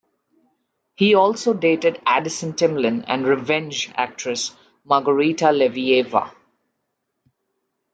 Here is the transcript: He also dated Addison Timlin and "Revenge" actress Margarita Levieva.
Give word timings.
He 0.95 1.13
also 1.13 1.53
dated 1.53 2.01
Addison 2.07 2.53
Timlin 2.53 3.03
and 3.07 3.23
"Revenge" 3.27 3.91
actress 3.93 4.51
Margarita 4.83 5.45
Levieva. 5.49 6.33